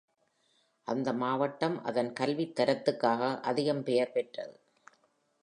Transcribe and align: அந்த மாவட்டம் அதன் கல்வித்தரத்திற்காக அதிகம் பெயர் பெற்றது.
அந்த 0.87 1.13
மாவட்டம் 1.13 1.83
அதன் 1.83 2.11
கல்வித்தரத்திற்காக 2.19 3.39
அதிகம் 3.41 3.83
பெயர் 3.83 4.11
பெற்றது. 4.11 4.55